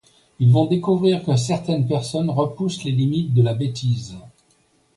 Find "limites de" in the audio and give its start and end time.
2.91-3.43